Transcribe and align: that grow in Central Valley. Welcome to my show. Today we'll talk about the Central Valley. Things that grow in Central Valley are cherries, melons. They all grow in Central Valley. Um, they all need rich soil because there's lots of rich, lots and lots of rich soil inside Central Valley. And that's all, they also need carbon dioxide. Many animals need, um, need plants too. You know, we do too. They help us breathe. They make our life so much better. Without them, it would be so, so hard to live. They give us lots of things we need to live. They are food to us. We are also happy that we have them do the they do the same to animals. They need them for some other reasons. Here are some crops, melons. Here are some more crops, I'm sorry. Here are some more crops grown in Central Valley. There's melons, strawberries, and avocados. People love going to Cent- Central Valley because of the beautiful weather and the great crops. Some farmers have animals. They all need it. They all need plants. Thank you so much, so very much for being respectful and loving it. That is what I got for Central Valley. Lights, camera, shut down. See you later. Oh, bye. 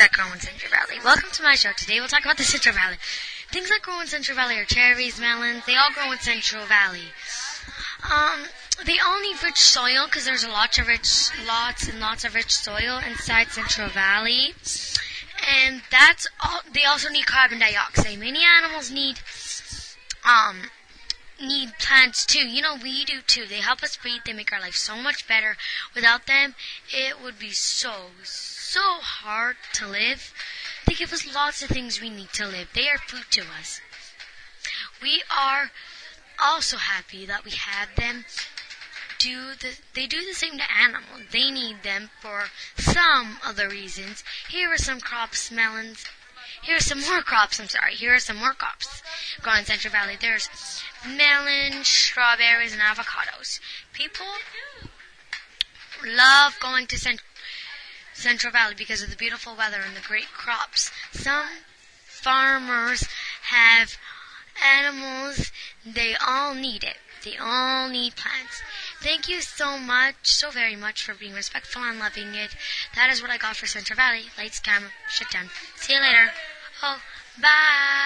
that 0.00 0.12
grow 0.12 0.30
in 0.32 0.40
Central 0.40 0.70
Valley. 0.70 1.00
Welcome 1.04 1.30
to 1.32 1.42
my 1.42 1.54
show. 1.54 1.72
Today 1.76 2.00
we'll 2.00 2.08
talk 2.08 2.24
about 2.24 2.36
the 2.36 2.42
Central 2.42 2.74
Valley. 2.74 2.96
Things 3.50 3.68
that 3.70 3.80
grow 3.82 4.00
in 4.00 4.06
Central 4.06 4.36
Valley 4.36 4.58
are 4.58 4.64
cherries, 4.64 5.20
melons. 5.20 5.64
They 5.66 5.76
all 5.76 5.90
grow 5.92 6.12
in 6.12 6.18
Central 6.18 6.64
Valley. 6.66 7.12
Um, 8.04 8.44
they 8.84 8.98
all 8.98 9.20
need 9.20 9.42
rich 9.42 9.60
soil 9.60 10.04
because 10.04 10.26
there's 10.26 10.46
lots 10.46 10.78
of 10.78 10.86
rich, 10.86 11.30
lots 11.46 11.88
and 11.88 12.00
lots 12.00 12.24
of 12.24 12.34
rich 12.34 12.54
soil 12.54 13.00
inside 13.06 13.48
Central 13.48 13.88
Valley. 13.88 14.54
And 15.64 15.82
that's 15.90 16.28
all, 16.44 16.60
they 16.74 16.84
also 16.84 17.08
need 17.08 17.26
carbon 17.26 17.58
dioxide. 17.58 18.18
Many 18.18 18.40
animals 18.44 18.90
need, 18.90 19.16
um, 20.24 20.68
need 21.40 21.78
plants 21.78 22.24
too. 22.26 22.46
You 22.46 22.62
know, 22.62 22.76
we 22.76 23.04
do 23.04 23.20
too. 23.22 23.46
They 23.46 23.60
help 23.60 23.82
us 23.82 23.96
breathe. 23.96 24.22
They 24.24 24.32
make 24.32 24.52
our 24.52 24.60
life 24.60 24.76
so 24.76 24.96
much 24.96 25.26
better. 25.26 25.56
Without 25.94 26.26
them, 26.26 26.54
it 26.92 27.20
would 27.22 27.38
be 27.38 27.50
so, 27.50 28.10
so 28.22 28.98
hard 29.00 29.56
to 29.74 29.86
live. 29.86 30.32
They 30.86 30.94
give 30.94 31.12
us 31.12 31.32
lots 31.34 31.62
of 31.62 31.68
things 31.68 32.00
we 32.00 32.10
need 32.10 32.32
to 32.34 32.46
live. 32.46 32.68
They 32.74 32.88
are 32.88 32.98
food 32.98 33.24
to 33.30 33.42
us. 33.58 33.80
We 35.02 35.22
are 35.34 35.70
also 36.42 36.76
happy 36.76 37.26
that 37.26 37.44
we 37.44 37.52
have 37.52 37.94
them 37.96 38.24
do 39.18 39.54
the 39.54 39.78
they 39.94 40.06
do 40.06 40.24
the 40.24 40.34
same 40.34 40.56
to 40.56 40.72
animals. 40.72 41.22
They 41.30 41.50
need 41.50 41.82
them 41.82 42.10
for 42.20 42.46
some 42.76 43.38
other 43.44 43.68
reasons. 43.68 44.24
Here 44.48 44.72
are 44.72 44.78
some 44.78 45.00
crops, 45.00 45.50
melons. 45.50 46.06
Here 46.62 46.76
are 46.76 46.80
some 46.80 47.00
more 47.00 47.22
crops, 47.22 47.58
I'm 47.58 47.68
sorry. 47.68 47.94
Here 47.94 48.14
are 48.14 48.18
some 48.18 48.36
more 48.36 48.52
crops 48.52 49.02
grown 49.42 49.58
in 49.58 49.64
Central 49.64 49.92
Valley. 49.92 50.16
There's 50.20 50.48
melons, 51.06 51.88
strawberries, 51.88 52.72
and 52.72 52.82
avocados. 52.82 53.60
People 53.92 54.26
love 56.04 56.58
going 56.60 56.86
to 56.88 56.98
Cent- 56.98 57.22
Central 58.12 58.52
Valley 58.52 58.74
because 58.76 59.02
of 59.02 59.10
the 59.10 59.16
beautiful 59.16 59.56
weather 59.56 59.80
and 59.84 59.96
the 59.96 60.06
great 60.06 60.28
crops. 60.32 60.90
Some 61.12 61.46
farmers 62.04 63.08
have 63.44 63.96
animals. 64.62 65.50
They 65.84 66.14
all 66.16 66.54
need 66.54 66.84
it. 66.84 66.96
They 67.24 67.36
all 67.36 67.88
need 67.88 68.16
plants. 68.16 68.62
Thank 69.00 69.28
you 69.28 69.40
so 69.40 69.78
much, 69.78 70.14
so 70.22 70.50
very 70.50 70.76
much 70.76 71.02
for 71.02 71.14
being 71.14 71.34
respectful 71.34 71.82
and 71.82 71.98
loving 71.98 72.34
it. 72.34 72.54
That 72.94 73.10
is 73.10 73.20
what 73.20 73.30
I 73.30 73.36
got 73.36 73.56
for 73.56 73.66
Central 73.66 73.96
Valley. 73.96 74.24
Lights, 74.38 74.60
camera, 74.60 74.90
shut 75.08 75.30
down. 75.30 75.50
See 75.76 75.94
you 75.94 76.00
later. 76.00 76.32
Oh, 76.82 76.98
bye. 77.42 78.00